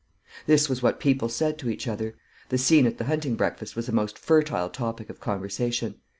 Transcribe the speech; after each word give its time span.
This 0.47 0.67
was 0.67 0.81
what 0.81 0.99
people 0.99 1.29
said 1.29 1.59
to 1.59 1.69
each 1.69 1.87
other. 1.87 2.15
The 2.49 2.57
scene 2.57 2.87
at 2.87 2.97
the 2.97 3.03
hunting 3.03 3.35
breakfast 3.35 3.75
was 3.75 3.87
a 3.87 3.91
most 3.91 4.17
fertile 4.17 4.69
topic 4.71 5.11
of 5.11 5.19
conversation. 5.19 5.99